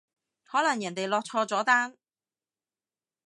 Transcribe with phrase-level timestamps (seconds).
[0.45, 1.95] 可能人哋落錯咗單